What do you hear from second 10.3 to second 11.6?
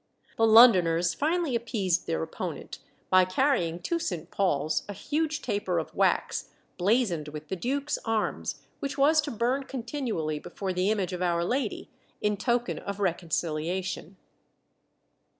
before the image of Our